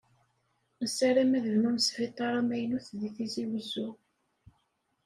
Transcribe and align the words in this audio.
Nessaram 0.81 1.31
ad 1.37 1.45
bnun 1.53 1.77
sbitaṛ 1.87 2.33
amaynut 2.39 2.87
di 2.99 3.09
tizi 3.15 3.43
wezzu. 3.49 3.89